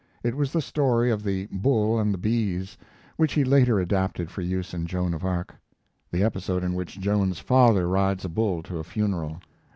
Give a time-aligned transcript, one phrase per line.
[0.23, 2.75] It was the story of the 'Bull and the Bees'
[3.17, 5.53] which he later adapted for use in Joan of Arc,
[6.11, 9.41] the episode in which Joan's father rides a bull to a funeral.